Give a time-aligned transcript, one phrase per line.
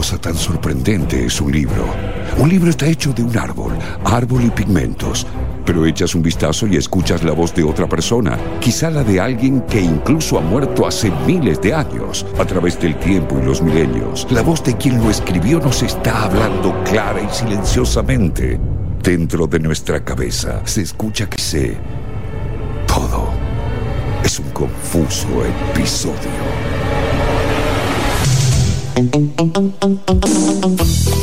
[0.00, 1.84] cosa tan sorprendente es un libro.
[2.38, 5.26] Un libro está hecho de un árbol, árbol y pigmentos.
[5.66, 9.60] Pero echas un vistazo y escuchas la voz de otra persona, quizá la de alguien
[9.66, 14.26] que incluso ha muerto hace miles de años, a través del tiempo y los milenios.
[14.30, 18.58] La voz de quien lo escribió nos está hablando clara y silenciosamente.
[19.02, 21.76] Dentro de nuestra cabeza se escucha que sé
[22.86, 23.28] todo.
[24.24, 25.28] Es un confuso
[25.74, 27.19] episodio.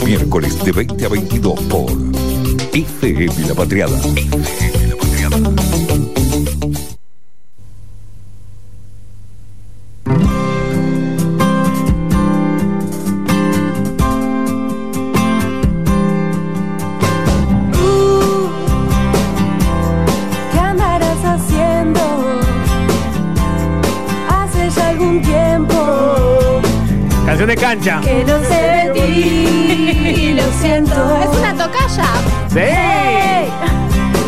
[0.06, 1.92] Miércoles de 20 a 22 por
[2.74, 4.00] FM La Patriada.
[27.38, 28.02] Canción de cancha.
[28.02, 30.34] que no sé de ti.
[30.34, 31.20] Lo siento.
[31.22, 32.06] Es una tocaya.
[32.50, 32.60] Sí.
[32.60, 33.52] Hey,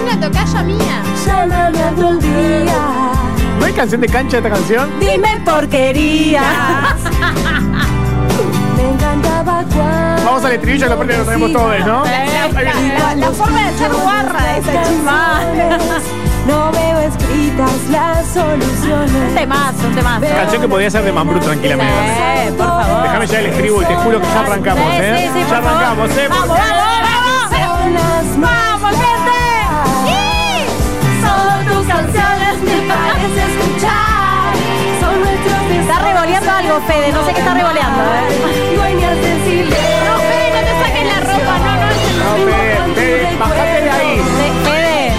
[0.04, 1.02] Una tocaya mía.
[1.26, 2.78] llámame otro día.
[3.60, 4.92] ¿No hay canción de cancha esta canción?
[5.00, 6.44] Dime porquerías.
[8.78, 10.23] Me encantaba cuando.
[10.26, 12.04] Vamos al estribillo que aparte lo tenemos todos, ¿no?
[12.06, 15.42] La, la forma de ser guarra de esa chisma.
[16.50, 19.11] No veo escritas las soluciones.
[19.30, 20.25] Un temazo, un temazo.
[20.25, 21.94] Canción que podía ser de Mambrú tranquilamente.
[21.94, 23.03] Eh, por favor.
[23.03, 25.30] Déjame ya el estribo y te juro que ya arrancamos, Sí, ¿eh?
[25.31, 26.27] sí, sí, ya arrancamos, ¿eh?
[26.27, 26.59] Vamos, vamos,
[27.52, 28.39] vamos.
[28.39, 29.39] Vamos, gente.
[31.22, 34.53] Son tus canciones, me parece escuchar.
[35.02, 37.11] Son nuestros Está revoleando algo, Fede.
[37.11, 38.75] No sé qué está revoleando, ¿eh?
[38.75, 39.77] Dueñas de silencio.
[40.09, 41.53] No, Fede, no te saques la ropa.
[41.61, 41.86] No, no,
[42.25, 44.22] No, Fede, Fede, bajate de ahí.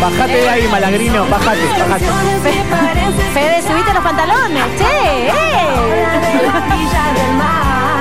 [0.00, 1.26] Bajate de ahí, malagrino.
[1.28, 2.04] Bajate, bajate.
[3.34, 4.62] Fede, subite los pantalones.
[4.78, 5.32] Che, eh.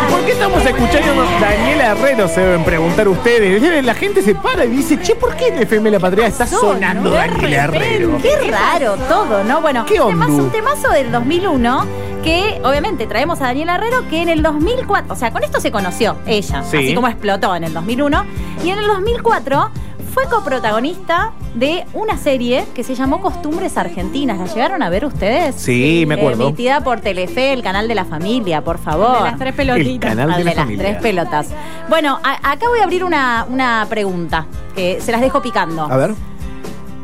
[0.09, 2.27] ¿Por qué estamos escuchando a Daniela Herrero?
[2.29, 3.83] Se deben preguntar ustedes.
[3.85, 7.09] La gente se para y dice, che, ¿por qué en FM La Patria está sonando
[7.11, 8.17] Daniela Herrero?
[8.21, 9.61] Qué raro todo, ¿no?
[9.61, 10.43] Bueno, ¿Qué un temazo, ondú?
[10.45, 11.85] un temazo del 2001
[12.23, 15.71] que obviamente traemos a Daniela Herrero que en el 2004, o sea, con esto se
[15.71, 16.77] conoció ella, Sí.
[16.77, 18.25] así como explotó en el 2001
[18.63, 19.69] y en el 2004
[20.13, 24.37] fue coprotagonista de una serie que se llamó Costumbres Argentinas.
[24.39, 25.55] ¿La llegaron a ver ustedes?
[25.55, 26.43] Sí, me acuerdo.
[26.47, 29.17] Emitida por Telefe, el canal de la familia, por favor.
[29.17, 30.09] De las tres El pelotitas.
[30.09, 30.83] canal Al de la de las familia.
[30.85, 31.47] tres pelotas.
[31.89, 35.83] Bueno, a- acá voy a abrir una, una pregunta que se las dejo picando.
[35.83, 36.13] A ver.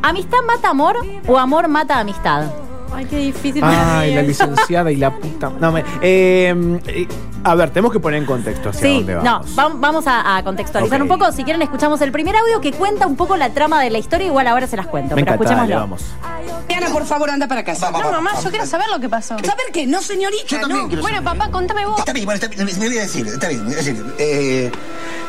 [0.02, 2.46] ¿Amistad mata amor o amor mata amistad?
[2.94, 3.62] Ay, qué difícil.
[3.64, 4.28] Ay, la eh.
[4.28, 5.52] licenciada y la puta.
[5.60, 7.08] No, me, eh, eh,
[7.44, 9.56] a ver, tenemos que poner en contexto hacia Sí, dónde no, vamos.
[9.56, 11.32] vam- vamos a, a contextualizar un poco.
[11.32, 14.28] Si quieren, escuchamos el primer audio que cuenta un poco la trama de la historia.
[14.28, 16.16] Igual ahora se las cuento, Me pero encanta, dale, escuchémoslo.
[16.46, 16.66] vamos.
[16.68, 17.92] Diana, por favor, anda para casa.
[17.92, 19.36] No, mamá, yo quiero saber lo que pasó.
[19.40, 19.86] ¿Saber qué?
[19.88, 20.88] No, señorita, Yo también no.
[20.88, 21.38] quiero Bueno, saber.
[21.40, 22.00] papá, contame vos.
[22.00, 24.72] Está bien, bueno, está bien, me voy a decir, está bien, es decir, eh,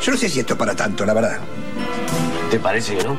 [0.03, 1.39] yo no sé si esto es para tanto, la verdad.
[2.51, 3.17] ¿Te parece que no?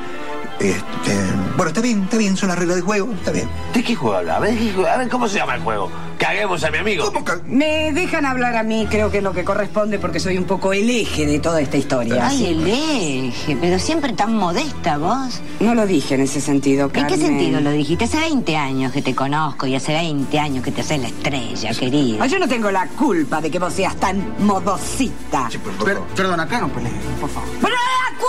[0.59, 1.16] Este,
[1.56, 3.47] bueno, está bien, está bien, son las reglas del juego, está bien.
[3.73, 4.38] ¿De qué juego habla?
[4.38, 4.88] A ver, ¿de?
[4.90, 5.90] A ver, ¿cómo se llama el juego?
[6.18, 7.06] Caguemos a mi amigo.
[7.06, 10.35] ¿Cómo que- Me dejan hablar a mí, creo que es lo que corresponde, porque soy
[10.38, 12.28] un poco el eje de toda esta historia.
[12.28, 15.41] Ay, el eje, pero siempre tan modesta vos.
[15.59, 17.19] No lo dije en ese sentido, ¿En qué Carmen.
[17.19, 18.06] sentido lo dijiste?
[18.06, 21.72] Hace 20 años que te conozco y hace 20 años que te haces la estrella,
[21.75, 22.25] querida.
[22.25, 25.50] Yo no tengo la culpa de que vos seas tan modosita.
[25.51, 26.09] Sí, por- por Per- favor.
[26.16, 27.47] perdón, acá no peleen, por favor.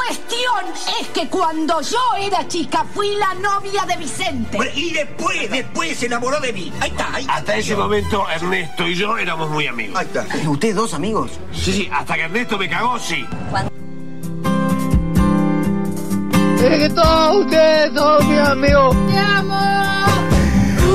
[0.09, 4.59] Cuestión es que cuando yo era chica fui la novia de Vicente.
[4.75, 6.73] Y después, después se enamoró de mí.
[6.81, 7.35] Ahí está, ahí está.
[7.35, 9.99] Hasta ese momento, Ernesto y yo éramos muy amigos.
[9.99, 10.27] Ahí está.
[10.49, 11.33] ¿Ustedes dos amigos?
[11.53, 13.27] Sí, sí, hasta que Ernesto me cagó, sí.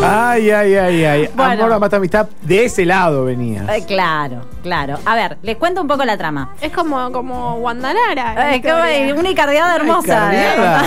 [0.04, 1.30] Ay, ay, ay, ay.
[1.36, 1.66] Bueno.
[1.66, 2.28] Amor, mata amistad.
[2.42, 3.66] De ese lado venía.
[3.76, 4.98] Eh, claro, claro.
[5.06, 6.50] A ver, les cuento un poco la trama.
[6.62, 8.56] Es como, como Guandanara.
[8.56, 10.34] Eh, como, eh, una encardeada hermosa.
[10.34, 10.84] encardeada.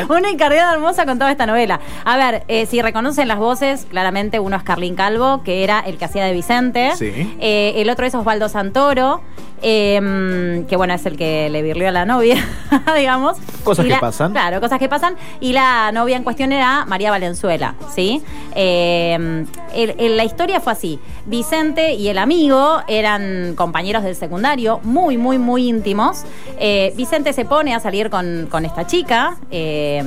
[0.00, 0.06] eh.
[0.08, 1.80] una encardeada hermosa con toda esta novela.
[2.04, 5.98] A ver, eh, si reconocen las voces, claramente uno es Carlín Calvo, que era el
[5.98, 6.92] que hacía de Vicente.
[6.96, 7.36] Sí.
[7.40, 9.20] Eh, el otro es Osvaldo Santoro,
[9.62, 12.36] eh, que bueno, es el que le virlió a la novia,
[12.96, 13.36] digamos.
[13.64, 14.32] Cosas Y que la- pasan.
[14.32, 15.16] Claro, cosas que pasan.
[15.40, 18.22] Y la novia en cuestión era María Valenzuela, ¿sí?
[18.54, 19.44] Eh,
[19.74, 20.98] el- el- la historia fue así.
[21.26, 26.24] Vicente y el amigo eran compañeros del secundario, muy, muy, muy íntimos.
[26.58, 29.36] Eh, Vicente se pone a salir con, con esta chica.
[29.50, 30.02] eh,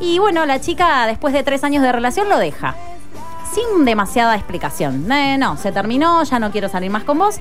[0.00, 2.76] y bueno, la chica, después de tres años de relación, lo deja
[3.52, 5.10] sin demasiada explicación.
[5.10, 7.36] Eh, no, se terminó, ya no quiero salir más con vos.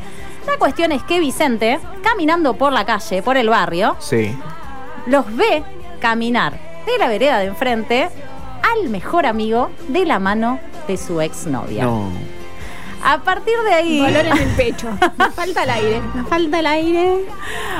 [0.45, 4.37] La cuestión es que Vicente, caminando por la calle, por el barrio, Sí.
[5.05, 5.63] los ve
[5.99, 6.53] caminar
[6.85, 8.09] de la vereda de enfrente
[8.63, 11.83] al mejor amigo de la mano de su exnovia.
[11.83, 12.09] No.
[13.03, 13.99] A partir de ahí.
[13.99, 14.89] Dolor en el pecho.
[15.17, 16.01] Me falta el aire.
[16.13, 17.25] Me falta el aire.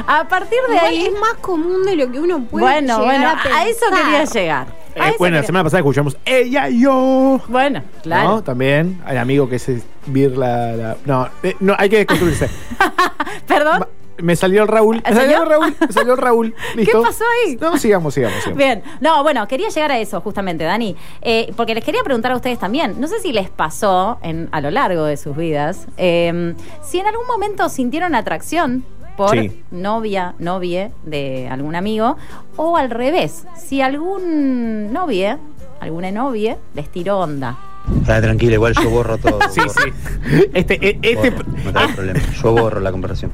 [0.06, 1.06] A partir de Igual ahí.
[1.08, 4.24] es más común de lo que uno puede Bueno, llegar bueno, a, a, eso quería
[4.26, 4.68] llegar.
[4.98, 7.40] Eh, A eso bueno, la semana pasada escuchamos Ella y yo.
[7.48, 8.30] Bueno, claro.
[8.30, 8.44] ¿No?
[8.44, 9.02] También.
[9.08, 10.98] El amigo que se vir la.
[11.06, 12.50] No, eh, no, hay que desconstruirse.
[13.48, 13.86] Perdón.
[14.20, 14.96] Me salió el Raúl.
[15.04, 15.76] Me ¿El salió el Raúl.
[15.80, 16.56] Me salió el Raúl.
[16.76, 17.04] ¿Listo?
[17.04, 17.56] pasó ahí?
[17.62, 18.58] No, sigamos, sigamos, sigamos.
[18.58, 22.36] Bien, no, bueno, quería llegar a eso justamente, Dani, Eh, porque les quería preguntar a
[22.36, 26.56] ustedes también, no sé si les pasó en, a lo largo de sus vidas, eh,
[26.84, 28.84] si en algún momento sintieron atracción
[29.18, 29.64] por Sí.
[29.72, 32.16] novia, novie de algún amigo,
[32.56, 35.38] o al revés, si algún novie,
[35.82, 37.58] alguna novie, les tiró onda.
[38.06, 39.40] Ah, tranquilo, igual yo borro todo.
[39.50, 40.50] Sí, sí.
[40.54, 42.20] Este, eh, este, Borro, no hay problema.
[42.44, 43.32] Yo borro la conversación.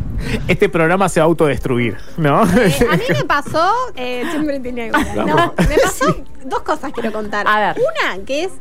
[0.48, 2.44] este programa se va a autodestruir, ¿no?
[2.44, 5.08] Eh, a mí me pasó, eh, siempre tenía igual.
[5.16, 6.16] No, me pasó
[6.46, 7.48] dos cosas quiero contar.
[7.48, 7.78] A ver.
[7.82, 8.52] Una que es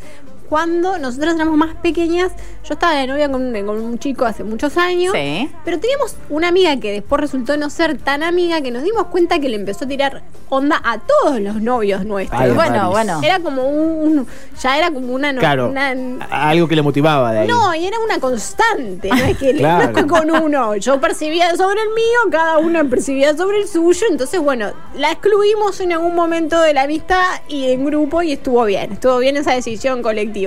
[0.56, 2.30] cuando nosotros éramos más pequeñas,
[2.68, 5.50] yo estaba de novia con, un- con un chico hace muchos años, Sí.
[5.64, 9.38] pero teníamos una amiga que después resultó no ser tan amiga que nos dimos cuenta
[9.38, 10.20] que le empezó a tirar
[10.50, 12.38] onda a todos los novios nuestros.
[12.38, 12.90] Ay, bueno, Maris.
[12.90, 13.20] bueno.
[13.24, 14.26] Era como un,
[14.60, 15.70] ya era como una, no- Claro.
[15.70, 15.92] una-
[16.30, 17.48] Algo que le motivaba de ahí.
[17.48, 19.92] no, y era una constante, no es que Claro.
[20.02, 20.76] no con uno.
[20.76, 24.06] Yo percibía sobre el mío, cada uno percibía sobre el suyo.
[24.10, 28.62] Entonces, bueno, la excluimos en algún momento de la amistad y en grupo y estuvo
[28.66, 28.92] bien.
[28.92, 30.41] Estuvo bien esa decisión colectiva.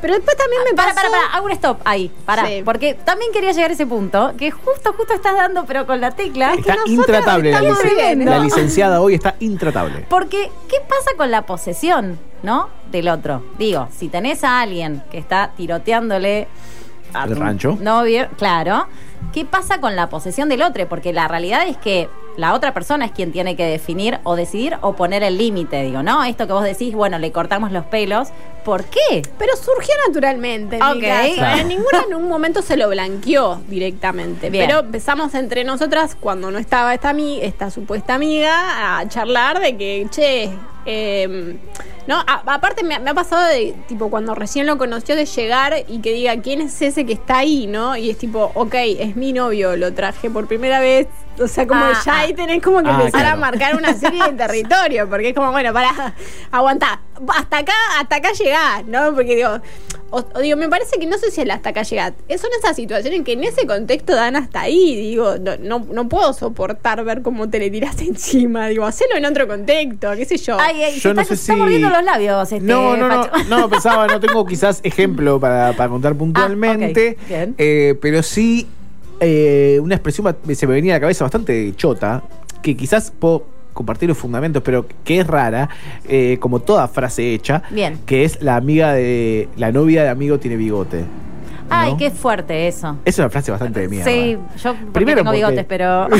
[0.00, 1.08] Pero después también me Para, pasó.
[1.08, 2.62] para, para, hago un stop ahí, para, Sí.
[2.64, 6.10] porque también quería llegar a ese punto, que justo, justo estás dando, pero con la
[6.12, 6.54] tecla.
[6.54, 10.06] Está nosotros intratable la, bien, la licenciada hoy está intratable.
[10.08, 12.68] Porque, ¿qué pasa con la posesión, no?
[12.90, 13.42] Del otro.
[13.58, 16.48] Digo, si tenés a alguien que está tiroteándole
[17.14, 17.76] a ¿El tu rancho?
[17.80, 18.86] novio, claro.
[19.32, 20.88] ¿Qué pasa con la posesión del otro?
[20.88, 24.78] Porque la realidad es que la otra persona es quien tiene que definir o decidir
[24.80, 25.82] o poner el límite.
[25.82, 26.24] Digo, ¿no?
[26.24, 28.28] Esto que vos decís, bueno, le cortamos los pelos.
[28.64, 29.22] ¿Por qué?
[29.38, 31.00] Pero surgió naturalmente en.
[31.00, 31.64] Claro.
[31.66, 34.50] Ninguna en un momento se lo blanqueó directamente.
[34.50, 34.66] Bien.
[34.66, 37.10] Pero empezamos entre nosotras, cuando no estaba esta,
[37.42, 40.50] esta supuesta amiga, a charlar de que, che,
[40.86, 41.56] eh,
[42.06, 45.74] no, A- aparte me, me ha pasado de, tipo, cuando recién lo conoció, de llegar
[45.88, 47.96] y que diga, ¿quién es ese que está ahí, no?
[47.96, 51.06] Y es tipo, ok, es mi novio, lo traje por primera vez.
[51.38, 52.18] O sea, como Ah, ya ah.
[52.20, 53.36] ahí tenés como que Ah, empezar claro.
[53.36, 56.14] a marcar una serie de territorio, porque es como, bueno, para,
[56.50, 59.14] aguantá, hasta acá, hasta acá llegás, ¿no?
[59.14, 59.50] Porque digo,
[60.10, 62.12] o, o digo, me parece que no sé si el hasta acá llegás.
[62.38, 66.32] Son esas situaciones que en ese contexto dan hasta ahí, digo, no, no, no puedo
[66.32, 70.58] soportar ver cómo te le tiraste encima, digo, hacelo en otro contexto, qué sé yo.
[70.58, 72.52] Ay, ay, Yo se no está, sé se está si- mordiendo los labios.
[72.52, 77.28] Este, No, no, no, no, pensaba, no tengo quizás ejemplo para, para contar puntualmente, ok,
[77.28, 77.54] bien.
[77.58, 78.66] eh, pero sí
[79.20, 82.22] eh, una expresión se me venía a la cabeza bastante chota,
[82.62, 85.68] que quizás puedo compartir los fundamentos, pero que es rara,
[86.08, 87.98] eh, como toda frase hecha, Bien.
[88.06, 91.04] que es la amiga de, la novia de amigo tiene bigote.
[91.70, 91.96] Ay, ¿no?
[91.98, 92.96] qué fuerte eso.
[93.04, 94.10] Es una frase bastante de mierda.
[94.10, 96.08] Sí, yo porque Primero tengo porque- bigotes, pero.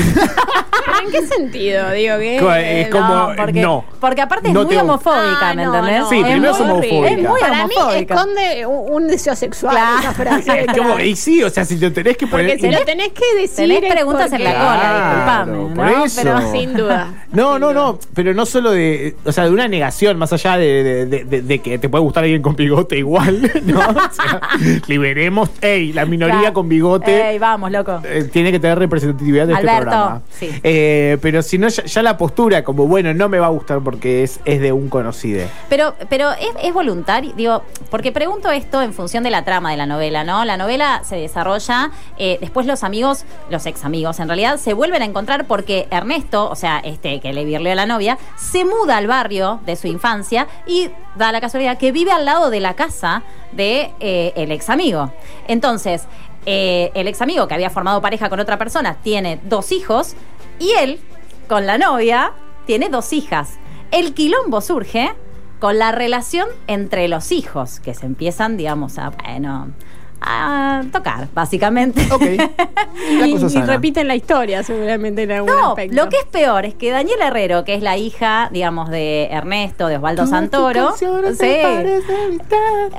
[0.83, 1.91] ¿Pero ¿En qué sentido?
[1.91, 2.37] Digo que...
[2.39, 3.85] Co- es como, porque, no.
[3.99, 5.99] porque aparte es No muy te- homofóbica, Ah, ¿me no, entendés?
[6.01, 6.95] no, Sí, primero es muy homofóbica.
[6.97, 7.21] horrible.
[7.21, 8.13] Es muy Para mí homofóbica.
[8.15, 9.99] esconde un, un deseo sexual Claro.
[9.99, 10.61] esa frase.
[10.71, 12.47] Es como, y sí, o sea, si te tenés que poner.
[12.57, 13.55] Porque si lo tenés que decir.
[13.67, 14.79] Tenés es preguntas en la porque- cola,
[15.23, 15.75] Claro, disculpame.
[15.75, 16.05] por ¿no?
[16.05, 16.21] eso.
[16.23, 17.07] Pero Sin duda.
[17.31, 17.73] No, Sin no, duda.
[17.73, 21.23] no, pero no solo de, o sea, de una negación, más allá de, de- de-
[21.25, 23.79] de- de que te puede gustar alguien con bigote igual, ¿no?
[23.79, 24.41] O sea,
[24.87, 26.53] liberemos, ey, la minoría Claro.
[26.53, 27.99] con bigote Ey, vamos, loco.
[28.03, 30.21] eh, tiene que tener representatividad de este programa.
[30.29, 30.49] sí.
[30.63, 33.79] Eh, pero si no, ya, ya la postura, como bueno, no me va a gustar
[33.81, 35.45] porque es, es de un conocido.
[35.69, 39.77] Pero, pero es, es voluntario, digo, porque pregunto esto en función de la trama de
[39.77, 40.43] la novela, ¿no?
[40.45, 45.01] La novela se desarrolla, eh, después los amigos, los ex amigos en realidad, se vuelven
[45.01, 48.97] a encontrar porque Ernesto, o sea, este que le virleó a la novia, se muda
[48.97, 52.73] al barrio de su infancia y da la casualidad que vive al lado de la
[52.73, 55.11] casa de eh, el ex amigo.
[55.47, 56.05] Entonces,
[56.45, 60.15] eh, el ex amigo que había formado pareja con otra persona tiene dos hijos
[60.59, 60.99] y él,
[61.47, 62.33] con la novia,
[62.65, 63.59] tiene dos hijas.
[63.91, 65.13] El quilombo surge
[65.59, 69.71] con la relación entre los hijos, que se empiezan, digamos, a, bueno,
[70.21, 72.07] a tocar, básicamente.
[72.11, 72.21] Ok.
[73.19, 73.65] La Y, cosa y sana.
[73.65, 75.95] repiten la historia, seguramente en algún No, aspecto.
[75.95, 79.87] lo que es peor es que Daniela Herrero, que es la hija, digamos, de Ernesto,
[79.87, 81.05] de Osvaldo Santoro, sí.
[81.05, 82.01] Eh.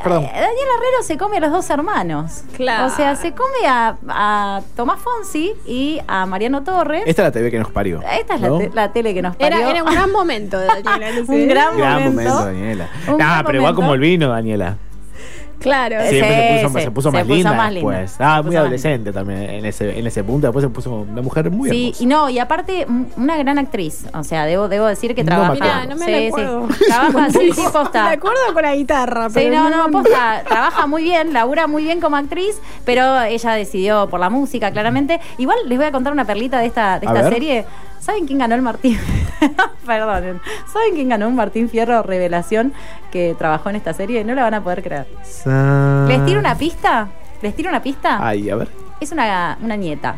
[0.05, 2.43] Daniela Herrero se come a los dos hermanos.
[2.57, 2.87] Claro.
[2.87, 7.03] O sea, se come a, a Tomás Fonsi y a Mariano Torres.
[7.07, 8.01] Esta es la TV que nos parió.
[8.19, 9.59] Esta es la, te- la tele que nos parió.
[9.59, 11.23] Era, era un gran momento de Daniela.
[11.29, 12.31] Un gran Gran momento.
[12.33, 12.89] momento, Daniela.
[13.09, 13.77] Un Nah, gran pero igual momento.
[13.83, 14.77] como el vino, Daniela.
[15.63, 15.97] Claro.
[16.09, 16.25] Sí, se
[16.63, 17.91] puso, sí, se puso se más puso linda más linda.
[17.91, 18.11] después.
[18.13, 20.47] Se Ah, puso muy más adolescente también en ese, en ese punto.
[20.49, 22.03] Después se puso una mujer muy Sí, hermosa.
[22.03, 24.05] y no, y aparte, una gran actriz.
[24.15, 25.53] O sea, debo, debo decir que No trabaja.
[25.53, 25.75] me acuerdo.
[25.75, 26.27] Mirá, no me sí, la sí.
[26.29, 26.69] acuerdo.
[26.89, 28.11] Trabaja, sí, sí, Me posta.
[28.11, 29.29] acuerdo con la guitarra.
[29.29, 33.53] Sí, pero no, no, posta, trabaja muy bien, labura muy bien como actriz, pero ella
[33.53, 35.21] decidió por la música, claramente.
[35.39, 37.33] Igual les voy a contar una perlita de esta, de esta ver.
[37.33, 37.65] serie.
[38.03, 38.99] ¿Saben quién ganó el Martín?
[39.87, 40.41] Perdonen.
[40.73, 42.73] ¿Saben quién ganó un Martín Fierro Revelación
[43.13, 44.25] que trabajó en esta serie?
[44.25, 45.07] No la van a poder creer.
[45.23, 47.09] Sa- ¿Les tiro una pista?
[47.43, 48.19] ¿Les tiro una pista?
[48.21, 48.69] Ay, a ver.
[49.01, 50.17] Es una, una nieta.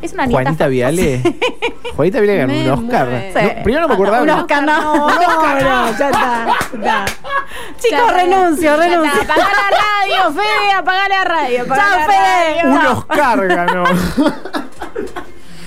[0.00, 0.42] Es una nieta.
[0.42, 1.20] Juanita Viale.
[1.96, 3.08] Juanita Viale ganó un Oscar.
[3.08, 4.22] No, primero no me acordaba.
[4.22, 5.08] Un Oscar, no.
[5.08, 6.46] No, no, ya está.
[6.82, 7.04] ya.
[7.78, 9.22] Chicos, renuncio, renuncio.
[9.22, 11.64] Apagá la radio, Fede, apagá la radio.
[11.66, 12.62] Chao, Fede.
[12.62, 12.70] radio.
[12.70, 13.84] Un Oscar ganó.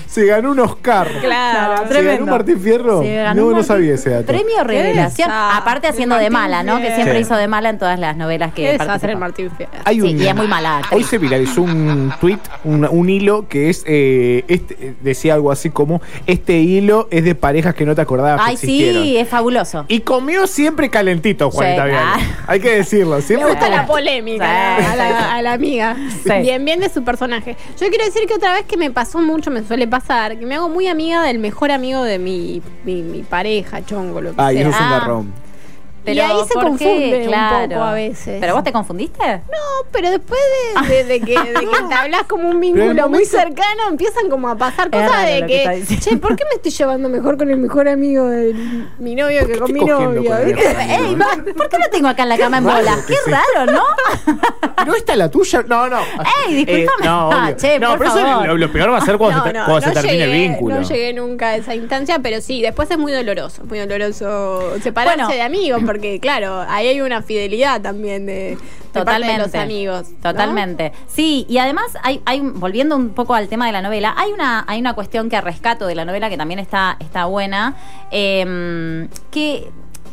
[0.08, 1.06] Se ganó un Oscar.
[1.20, 2.24] Claro, ¿Se ganó tremendo.
[2.24, 3.02] un Martín Fierro?
[3.02, 4.26] Se ganó No, un no Martín- sabía ese dato.
[4.26, 5.30] Premio Revelación.
[5.30, 6.80] Aparte haciendo de Martín mala, ¿no?
[6.80, 7.20] Que siempre Sí.
[7.22, 9.50] hizo de mala en todas las novelas ¿Qué que desastre el participó.
[9.50, 9.72] Martín Fierro?
[9.84, 10.80] Hay Sí, y es muy mala.
[10.92, 15.70] Hoy se viralizó un tweet, un, un hilo que es, eh, este, decía algo así
[15.70, 19.84] como, este hilo es de parejas que no te acordabas Ay, que sí, es fabuloso.
[19.88, 21.92] Y comió siempre calentito, Juanita Sí.
[21.94, 22.16] Ah.
[22.46, 23.18] Hay que decirlo.
[23.28, 24.46] Me gusta la polémica
[24.78, 24.84] Sí.
[24.86, 25.96] a, la, a la amiga.
[26.24, 26.30] Sí.
[26.40, 27.56] Bien, bien de su personaje.
[27.80, 29.97] Yo quiero decir que otra vez que me pasó mucho, me suele pasar,
[30.38, 34.34] que me hago muy amiga del mejor amigo de mi, mi, mi pareja, chongo, lo
[34.34, 34.68] que Ay, sea.
[34.68, 35.00] eso es un Ah.
[36.04, 36.16] Garrón.
[36.16, 37.28] Y ahí se ¿por confunde qué?
[37.28, 38.36] un poco a veces.
[38.40, 39.26] ¿Pero vos te confundiste?
[39.26, 40.40] No, pero después
[40.82, 44.28] de, de- de que, de que te hablas como un Pero vínculo muy cercano, empiezan
[44.30, 47.36] como a pasar cosas raro de que que, che, ¿por qué me estoy llevando mejor
[47.36, 48.54] con el mejor amigo de
[48.98, 50.34] mi novio que con mi novio?
[50.36, 51.16] Ey,
[51.56, 53.04] ¿por qué lo tengo acá en la cama en bolas?
[53.06, 53.30] Qué sí.
[53.30, 53.82] raro, ¿no?
[54.86, 55.62] ¿No está la tuya?
[55.66, 55.98] No, no.
[56.46, 57.04] Ey, discúlpame.
[57.04, 57.56] no, Ah, obvio.
[57.56, 59.80] che, no, por pero eso lo, lo peor va a ser cuando, se, te- cuando
[59.80, 60.76] se termine el vínculo.
[60.76, 65.18] No llegué nunca a esa instancia, pero sí, después es muy doloroso, muy doloroso separarse
[65.24, 65.34] Bueno.
[65.34, 69.32] de amigos, porque claro, ahí hay una fidelidad también de, de parte Totalmente.
[69.42, 70.10] de los amigos.
[70.10, 70.16] ¿no?
[70.32, 70.92] Totalmente.
[71.06, 74.32] Sí, y además hay, hay un- volviendo un poco al tema de la novela, hay
[74.32, 77.76] una, hay una cuestión que rescato de la novela que también está, está buena,
[78.10, 79.70] eh, que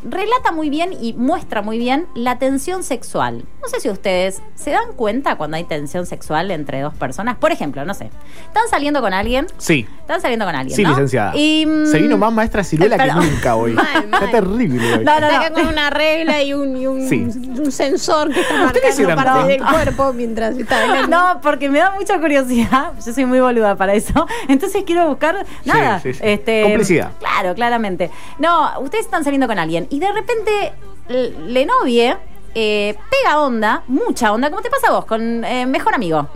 [0.07, 3.43] relata muy bien y muestra muy bien la tensión sexual.
[3.61, 7.37] No sé si ustedes se dan cuenta cuando hay tensión sexual entre dos personas.
[7.37, 8.11] Por ejemplo, no sé,
[8.45, 9.87] están saliendo con alguien, Sí.
[10.05, 10.89] Están saliendo con alguien, Sí, ¿no?
[10.89, 11.35] licenciada.
[11.35, 13.73] Y, mm, Se vino más maestra ciruela que nunca hoy.
[13.73, 14.23] Mal, mal.
[14.23, 15.03] Está terrible hoy.
[15.03, 15.37] No, no, no.
[15.39, 17.23] acá con una regla y un, y un, Sí.
[17.23, 21.07] un sensor que está ¿Ustedes se marcando parte del cuerpo mientras está.
[21.07, 22.91] No, porque me da mucha curiosidad.
[23.03, 24.27] Yo soy muy boluda para eso.
[24.47, 25.99] Entonces quiero buscar nada.
[25.99, 26.19] sí, sí.
[26.23, 27.11] Este, Complicidad.
[27.19, 28.11] Claro, claramente.
[28.37, 30.73] No, ustedes están saliendo con alguien y de repente
[31.07, 32.15] le novie
[32.55, 36.29] eh, pega onda, mucha onda, como te pasa a vos, con eh, mejor amigo.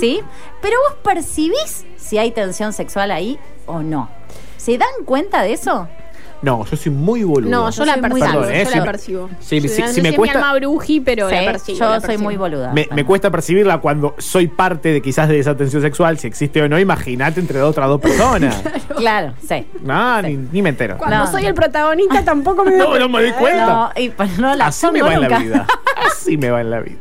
[0.00, 0.22] ¿Sí?
[0.62, 4.08] Pero vos percibís si hay tensión sexual ahí o no.
[4.56, 5.86] ¿Se dan cuenta de eso?
[6.42, 7.50] No, yo soy muy boludo.
[7.50, 8.40] No, yo Yo la soy muy percibo.
[8.40, 8.64] Perdón, ¿eh?
[8.64, 9.30] Yo Si la me- percibo.
[9.40, 11.78] si- si- no si sé me mi cuesta- alma bruji, pero la Sí, percibo.
[11.78, 12.72] yo la soy muy boluda.
[12.72, 16.60] Me, me cuesta percibirla cuando soy parte de quizás de esa tensión sexual, si existe
[16.62, 18.62] o no, imagínate entre otras dos personas.
[18.96, 19.66] Claro, sí.
[19.82, 20.96] No, ni, ni me entero.
[20.96, 21.48] Cuando No, soy no.
[21.48, 23.66] el protagonista tampoco me doy No, no me doy cuenta.
[23.66, 25.42] No, y pues no la Así me va en la nunca.
[25.42, 25.66] vida.
[26.06, 26.96] Así me va en la vida.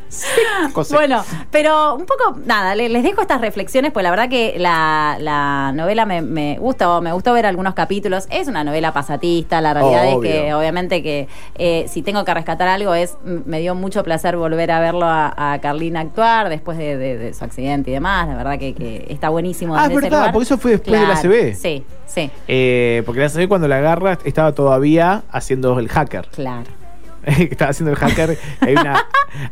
[0.74, 4.56] Cosa- Bueno, pero un poco, nada, le- les dejo estas reflexiones, pues la verdad que
[4.58, 8.28] la, la novela me, me gustó, me gustó ver algunos capítulos.
[8.30, 10.32] Es una novela pasatista, la realidad Obvio.
[10.32, 14.38] es que obviamente que eh, si tengo que rescatar algo es, me dio mucho placer
[14.38, 18.28] volver a verlo a, a Carlina actuar después de, de- de su accidente y demás.
[18.28, 19.76] La verdad que, que está buenísimo.
[19.76, 20.32] Ah, es verdad, lugar.
[20.34, 21.56] porque eso fue después de la Claro, CB.
[21.56, 26.28] Sí, sí, Eh, porque la CB cuando la agarra estaba todavía haciendo el hacker.
[26.30, 26.85] claro.
[27.40, 28.38] estaba haciendo el hacker.
[28.60, 28.96] Hay una,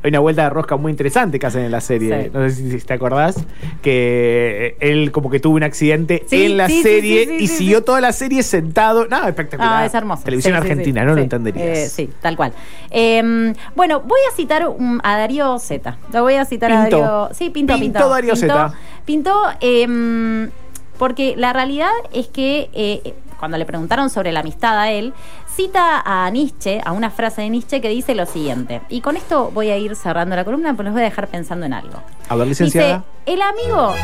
[0.03, 2.25] hay una vuelta de rosca muy interesante que hacen en la serie.
[2.25, 2.29] Sí.
[2.33, 3.35] No sé si, te acordás.
[3.81, 7.73] Que él como que tuvo un accidente Sí, en la sí, serie y sí.
[7.85, 9.07] toda la serie sentado.
[9.07, 9.83] No, espectacular.
[9.83, 10.23] Ah, es hermoso.
[10.23, 11.77] Televisión argentina, no lo entenderías.
[11.77, 12.53] Eh, sí, tal cual.
[12.91, 14.67] Eh, bueno, voy a citar
[15.03, 15.97] a Darío Z.
[16.11, 16.99] Lo voy a citar a Pinto.
[16.99, 17.29] Darío.
[17.33, 18.09] Sí, Pinto, Pinto Pinto.
[18.09, 18.73] Darío Zeta.
[19.05, 20.49] Pintó, eh,
[20.97, 25.13] porque la realidad es que eh, cuando le preguntaron sobre la amistad a él,
[25.53, 28.81] cita a Nietzsche, a una frase de Nietzsche que dice lo siguiente.
[28.89, 31.65] Y con esto voy a ir cerrando la columna, pero los voy a dejar pensando
[31.65, 32.01] en algo.
[32.29, 33.03] A ver, Dice, licenciada.
[33.25, 33.93] el amigo.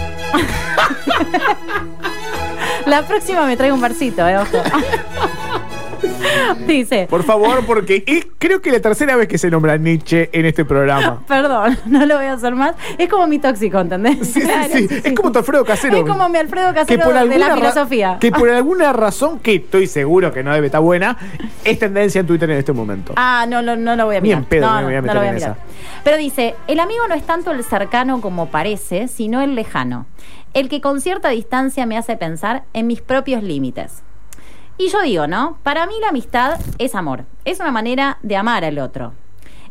[2.86, 4.58] La próxima me traigo un versito, eh, ojo.
[6.68, 7.08] Dice.
[7.10, 10.66] Por favor, porque es- creo que la tercera vez que se nombra Nietzsche en este
[10.66, 11.22] programa.
[11.28, 12.76] Perdón, no lo voy a hacer más.
[12.98, 14.28] Es como mi tóxico, ¿entendés?
[14.28, 15.02] Sí, sí, sí.
[15.04, 15.98] Es como tu Alfredo Casero.
[15.98, 18.18] Es como mi Alfredo Casero de la filosofía.
[18.20, 21.18] Que por alguna razón, que estoy seguro que no debe estar buena,
[21.64, 23.14] es tendencia en Twitter en este momento.
[23.16, 24.40] Ah, no, no, no lo voy a Ni mirar.
[24.44, 25.58] en pedo no, me voy a no, meter lo voy a en esa.
[26.04, 30.06] Pero dice, el amigo no es tanto el cercano como parece, sino el lejano.
[30.54, 34.02] El que con cierta distancia me hace pensar en mis propios límites.
[34.80, 35.58] Y yo digo, ¿no?
[35.62, 37.26] Para mí la amistad es amor.
[37.44, 39.12] Es una manera de amar al otro.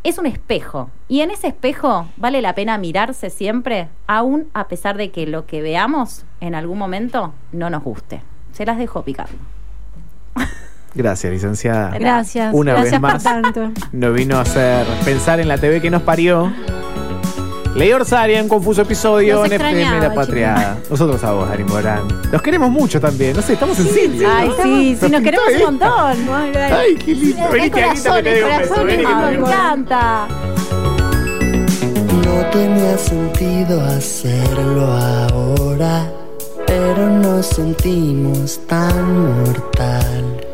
[0.03, 0.89] es un espejo.
[1.09, 5.45] Y en ese espejo vale la pena mirarse siempre, aún a pesar de que lo
[5.45, 8.21] que veamos en algún momento no nos guste.
[8.53, 9.33] Se las dejo picando.
[10.95, 11.91] Gracias, licenciada.
[11.97, 12.53] Gracias.
[12.53, 13.23] Una gracias vez más.
[13.23, 13.71] por tanto.
[13.91, 16.51] Nos vino a hacer pensar en la TV que nos parió.
[17.75, 20.77] Ley Orsaria, un confuso episodio Los en FM La Patriada.
[20.89, 22.07] Nosotros a vos, Ari Morán.
[22.31, 23.35] Los queremos mucho también.
[23.35, 24.25] No sé, estamos en cine.
[24.25, 26.29] Ay, sí, sí, nos queremos un montón.
[26.71, 27.49] Ay, qué lindo.
[27.51, 28.83] Vení, que corazón, te un beso.
[28.83, 30.27] Vení, me encanta.
[32.25, 36.11] No tenía sentido hacerlo ahora,
[36.65, 40.45] pero nos sentimos tan mortal.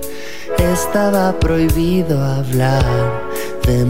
[0.58, 2.84] Estaba prohibido hablar
[3.66, 3.86] de